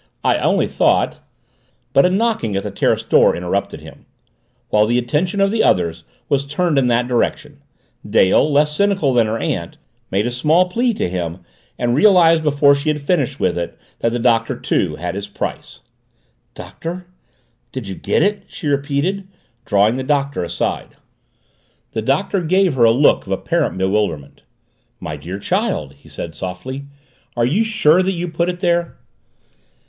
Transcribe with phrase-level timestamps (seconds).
[0.23, 1.19] "I only thought"
[1.93, 4.07] But a knocking at the terrace door interrupted him.
[4.69, 7.61] While the attention of the others was turned in that direction
[8.09, 9.77] Dale, less cynical than her aunt,
[10.09, 11.41] made a small plea to him
[11.77, 15.81] and realized before she had finished with it that the Doctor too had his price.
[16.55, 17.05] "Doctor
[17.71, 19.27] did you get it?" she repeated,
[19.65, 20.95] drawing the Doctor aside.
[21.91, 24.41] The Doctor gave her a look of apparent bewilderment.
[24.99, 26.85] "My dear child," he said softly,
[27.37, 28.97] "are you sure that you put it there?"